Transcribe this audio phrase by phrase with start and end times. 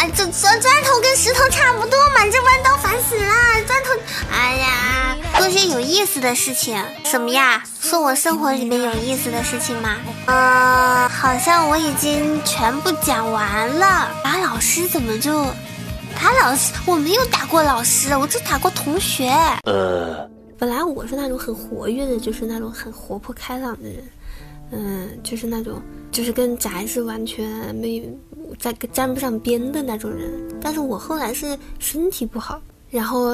[0.00, 3.26] 哎，这砖砖头跟石头差不多嘛，这弯刀烦死了。
[3.66, 3.90] 砖头，
[4.30, 6.80] 哎呀，做些有意思的事情。
[7.04, 7.64] 什么呀？
[7.80, 9.96] 说我生活里面有意思的事情吗？
[10.26, 14.08] 呃，好像我已经全部讲完了。
[14.22, 15.44] 打老师怎么就？
[16.14, 19.28] 打老师我没有打过老师，我只打过同学。
[19.64, 24.04] 呃，本来我是那种很活跃的，就是那种很活泼开朗的人。
[24.70, 28.06] 嗯，就是那种，就是跟宅是完全没
[28.58, 30.30] 在沾不上边的那种人。
[30.60, 32.60] 但是我后来是身体不好，
[32.90, 33.30] 然后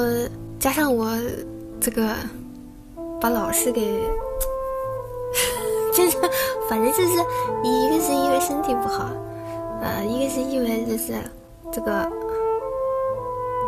[0.59, 1.09] 加上我
[1.79, 2.15] 这个
[3.19, 3.81] 把老师给，
[5.93, 6.17] 就是
[6.69, 7.09] 反正就是
[7.63, 9.09] 一个是因为身体不好，
[9.81, 11.13] 呃，一个是因为就是
[11.71, 12.07] 这个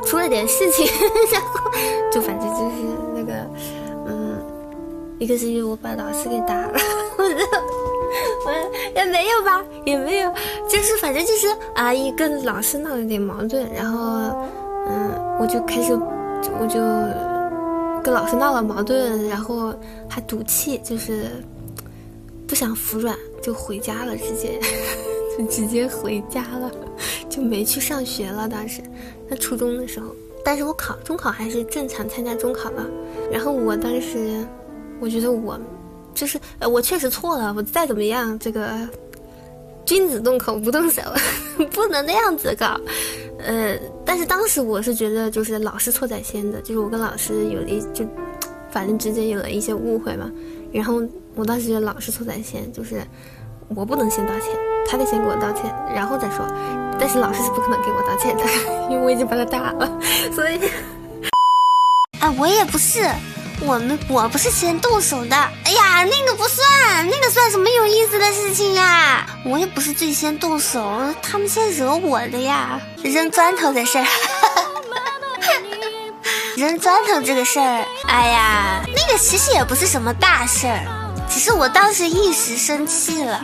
[0.05, 0.85] 出了点事情，
[1.33, 1.71] 然后
[2.11, 2.75] 就反正就是
[3.15, 3.33] 那个，
[4.05, 4.37] 嗯，
[5.19, 6.73] 一个是因为我把老师给打了。
[7.17, 7.35] 我 就
[8.45, 8.51] 我
[8.95, 10.31] 也没有吧，也没有，
[10.69, 13.99] 就是反正就是啊，一跟老师闹了点矛盾，然后
[14.87, 16.79] 嗯，我就开始，我就
[18.03, 19.73] 跟老师闹了矛盾，然后
[20.09, 21.25] 还赌气，就是
[22.47, 24.59] 不想服软，就回家了，直接
[25.37, 26.71] 就直接回家了，
[27.29, 28.47] 就没去上学了。
[28.47, 28.81] 当时
[29.29, 32.85] 在初中的时候，但是我考中考还是正常参加中考了。
[33.31, 34.45] 然后我当时，
[34.99, 35.59] 我觉得我。
[36.17, 37.53] 就是呃，我确实错了。
[37.55, 38.67] 我再怎么样，这个
[39.85, 41.01] 君子动口不动手，
[41.71, 42.75] 不能那样子搞。
[43.37, 48.03] 呃，但是当时我是觉得，就是老师错在先的，就是我跟老师有一就，
[48.71, 50.29] 反正之间有了一些误会嘛。
[50.73, 51.01] 然后
[51.35, 53.01] 我当时觉得老师错在先，就是
[53.75, 54.49] 我不能先道歉，
[54.89, 56.43] 他得先给我道歉，然后再说。
[56.99, 58.43] 但是老师是不可能给我道歉的，
[58.89, 60.01] 因为我已经把他打了，
[60.33, 60.59] 所以，
[62.19, 63.03] 啊，我也不是。
[63.59, 69.25] 我们我不是先动手的，哎呀，那个不算，那个算什么有意思的事情呀？
[69.43, 72.79] 我也不是最先动手，他们先惹我的呀。
[73.03, 74.05] 扔砖头的事儿，
[76.55, 80.85] 扔砖头这个事儿，哎呀，那个其实也不是什么大事儿，
[81.29, 83.43] 只是我当时一时生气了。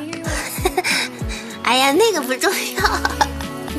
[1.63, 3.32] 哎呀，那个不重要。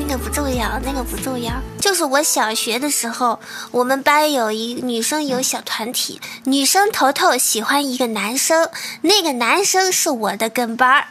[0.07, 1.51] 那个不重要，那个不重要。
[1.79, 3.39] 就是我小学的时候，
[3.71, 8.69] 我们班有一女生有小团体，女生头头喜欢一个男生，
[9.01, 11.05] 那个男生是我的跟班儿，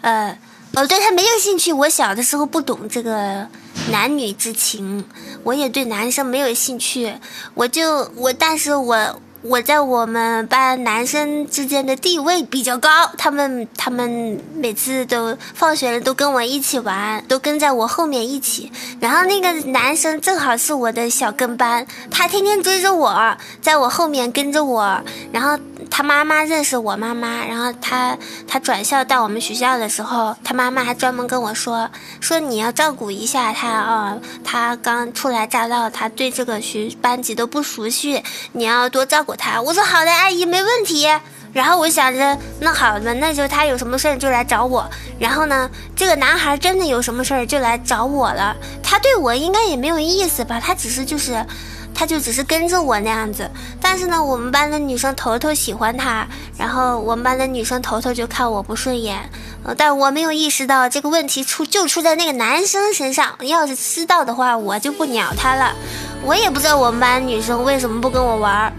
[0.00, 0.36] 呃，
[0.74, 1.72] 我对他没有兴趣。
[1.72, 3.46] 我小的时候不懂这个
[3.92, 5.04] 男女之情，
[5.44, 7.14] 我也对男生没有兴趣，
[7.54, 9.22] 我就我，但是我。
[9.42, 18.70] 我在我们班男生之间的地位比较高，他们他们每次都放学了都跟我一起玩，都跟在我后面一起。
[19.00, 25.00] 然后那个男生正好是我的小跟班，他天天追着我，在我后面跟着我，
[25.32, 25.58] 然后。
[26.00, 28.16] 他妈妈认识我妈妈，然后他
[28.48, 31.90] 他转校到我们学校的时候，他妈妈还专门跟我说
[32.22, 39.60] 说你要照顾一下他啊，他刚初来乍到，他对这个学班级都不熟悉，你要多照顾他。
[39.60, 41.06] 我说好的，阿姨没问题。
[41.52, 44.88] 然后我想着那好的，那就他有什么事儿就来找我。
[45.18, 48.56] 然后呢，这个男孩真的有什么事儿就来找我了。
[48.82, 50.58] 他对我应该也没有意思吧？
[50.58, 51.44] 他只是就是。
[51.92, 53.50] 他就只是跟着我那样子，
[53.92, 56.24] 但是呢，我们班的女生头头喜欢他，
[56.56, 59.18] 然后我们班的女生头头就看我不顺眼，
[59.64, 63.34] 呃，但我没有意识到这个问题出就出在那个男生身上。
[63.40, 65.74] 要是知道的话，我就不鸟他了。
[66.22, 68.72] 我也不知道我们班女生为什么不跟我玩，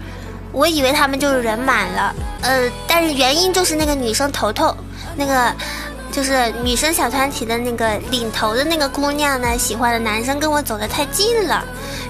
[0.50, 4.74] 我以为他们就是人满了，呃，但是原因就是那个女生头头，
[5.14, 5.54] 那个
[6.12, 11.64] 就是女生小团体的那个领头的那个姑娘呢，喜欢的男生跟我走得太近了。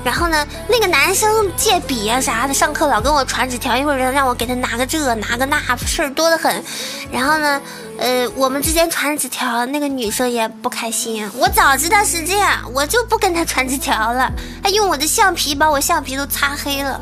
[0.05, 6.62] 然后呢，那个男生借笔啊啥的，上课老跟我传纸条，一会儿让我给他拿个这拿个那，事儿多得很。
[7.12, 7.62] 然后呢，
[7.99, 11.31] 呃，我们之间传纸条，那个女生也不开心。
[11.39, 14.29] 我早知道是这样，我就不跟他传纸条了，
[14.65, 17.01] 还用我的橡皮把我橡皮都擦黑了。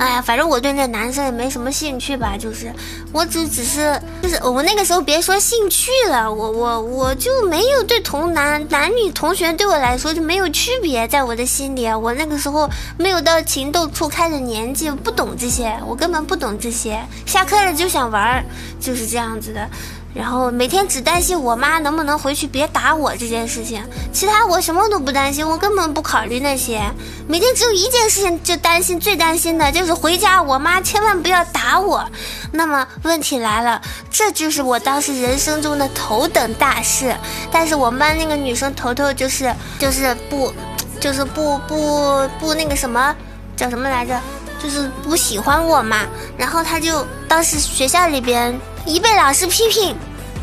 [0.00, 2.72] 哎呀，反正我对那男生也没什么兴趣吧，就是，
[3.12, 12.66] 我只只是，就是我们那个时候别说兴趣了，我我我就没有对同男男女同学对我来说就没有区别，在我的心里，我那个时候
[12.96, 18.42] 没有到情窦初开的年纪，不懂这些，我根本不懂这些，下课了就想玩，
[18.80, 19.68] 就是这样子的。
[20.12, 23.80] 然后每天只担心我妈能不能回去别打我这件事情，
[24.12, 26.82] 其他我什么都不担心，我根本不考虑那些。
[27.28, 32.04] 每天只有一件事情就担心，最担心的就是回家我妈千万不要打我。
[32.52, 33.80] 那么问题来了，
[34.10, 37.14] 这就是我当时人生中的头等大事。
[37.52, 40.52] 但是我们班那个女生头头就是就是不，
[40.98, 43.14] 就是不不不那个什么
[43.56, 44.20] 叫什么来着，
[44.60, 45.98] 就是不喜欢我嘛。
[46.36, 48.60] 然后她就当时学校里边。
[48.86, 49.96] 一被老师批评，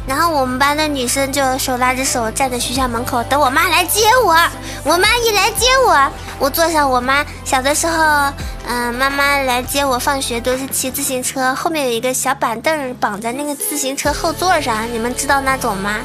[0.08, 4.38] 然后我们班的女生就手拉着手站在学校门口等我妈来接我。
[4.84, 8.32] 我妈一来接我，我坐上我妈小的时候，
[8.68, 15.98] 嗯，妈妈来接我放学都是骑自行车，后面有一个小板凳绑在那个自行车后座上，你们知道那种吗？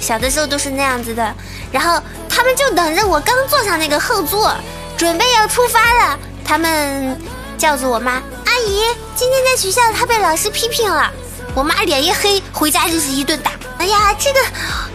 [0.00, 1.34] 小的时候都是那样子的。
[1.72, 4.52] 然后他们就等着我刚坐上那个后座，
[4.98, 7.18] 准备要出发了，他们
[7.56, 8.12] 叫住我妈
[8.44, 8.82] ：“阿姨，
[9.14, 11.10] 今天在学校她被老师批评了。”
[11.54, 13.52] 我妈脸一黑，回家就是一顿打。
[13.78, 14.40] 哎呀，这个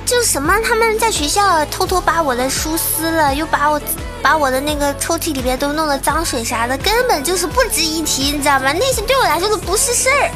[0.06, 3.82] 就什么，他们在学校偷偷把我的书撕了，又把我
[4.22, 8.72] 把我的那个抽屉里边都弄的脏水啥的，根本就是不值一提，你知道吗？
[8.72, 10.32] 那些对我来说都不是事儿。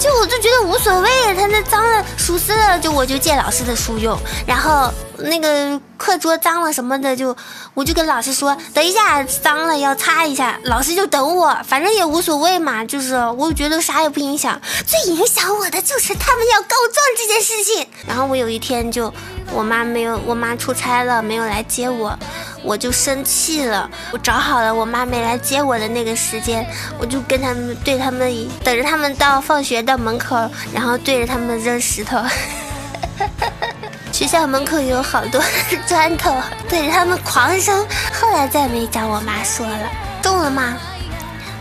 [0.00, 7.36] 就我就觉得无所谓，他那脏了书撕了，就我就借老师的书用，然后那个课桌脏了什么的，就
[7.74, 17.86] 我就跟老师说，等一下脏了要擦一下，老师就等我，反正也无所谓嘛，就是我觉得啥也不影响，最影响我的就是他们要告状这件事情。
[18.08, 19.12] 然后我有一天就，
[19.52, 22.18] 我妈没有，我妈出差了，没有来接我。
[22.62, 26.66] 我就生气了，我找好了我妈没来接我的那个时间，
[26.98, 30.36] 我就跟他们对他们等着他们到放学到门口，
[30.72, 32.22] 然后对着他们扔石头。
[34.12, 35.42] 学校门口有好多
[35.86, 36.34] 砖头，
[36.68, 37.86] 对着他们狂扔。
[38.20, 39.90] 后来再没找我妈说了，
[40.20, 40.76] 中了吗？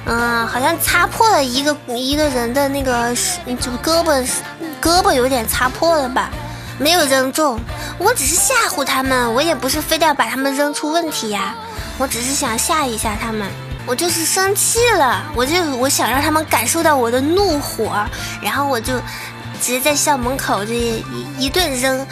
[0.05, 3.13] 嗯，好像擦破了一个一个人的那个
[3.59, 4.27] 就胳膊，
[4.81, 6.31] 胳膊有点擦破了吧。
[6.79, 7.59] 没有扔中，
[7.99, 11.53] 我只是吓唬他们，我也不是非得要把他们扔出问题呀，
[11.99, 13.47] 我只是想吓一吓他们，
[13.85, 18.03] 我就是生气了，我就我想让他们感受到我的怒火，
[18.41, 18.97] 然后我就
[19.61, 21.03] 直接在校门口这一
[21.37, 22.07] 一顿扔，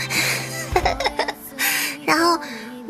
[2.05, 2.37] 然后。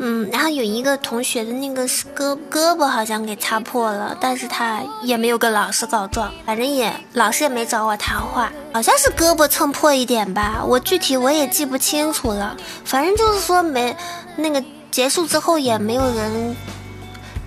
[0.00, 13.96] 嗯，然后有一个同学的那个是胳胳膊好像给擦破了，但是他也没有跟老师告状，反正也老师也没找我谈话，好像是胳膊蹭破一点吧，我具体我也记不清楚了，反正就是说没
[14.36, 16.56] 那个结束之后也没有人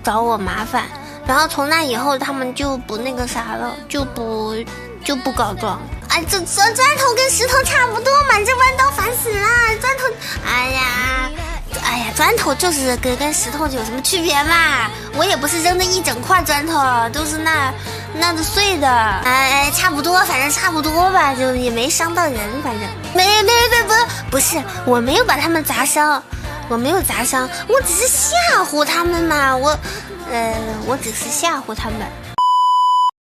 [0.04, 0.84] 找我麻烦，
[1.26, 4.54] 然后从那以后他们就不那个啥了，就不
[5.02, 9.48] 就不告状，哎，这砖砖头跟石头差不多嘛，这弯刀烦死了，
[9.80, 10.04] 砖头，
[10.46, 11.30] 哎呀。
[11.84, 14.88] 哎呀，砖头就是跟跟石头有什么区别嘛？
[15.14, 16.80] 我也不是扔的一整块砖头，
[17.12, 17.72] 都是那
[18.14, 23.92] 那的碎的，哎，差不多，反正差不多吧，就也没伤到人，反正没没没不
[24.30, 26.22] 不是，我没有把他们砸伤，
[26.68, 29.78] 我没有砸伤，我只是吓唬他们嘛，我，
[30.30, 30.56] 呃，
[30.86, 32.31] 我只是吓唬他们。